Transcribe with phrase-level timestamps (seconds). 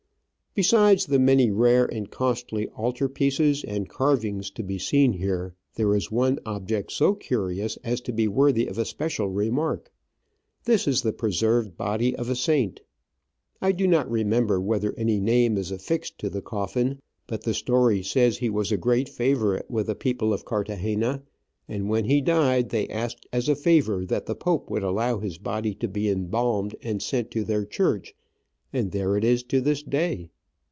[0.53, 5.95] Besides the many rare and costly altar pieces and carvings to be seen here, there
[5.95, 9.93] is one object so curious as to be worthy of a special remark.
[10.65, 12.81] This is the preserved body of a saint.
[13.61, 18.03] I do not remember whether any name is affixed to the coffin; but the story
[18.03, 21.23] says he was a great favourite with the people of Carthagena,
[21.69, 25.37] and when he died they asked as a favour that the Pope would allow his
[25.37, 28.01] body to be embalmed and sent Digitized by VjOOQIC OF AN Orchid Hunter, 213 to
[28.01, 28.15] their church,
[28.73, 30.29] and there it is to this day.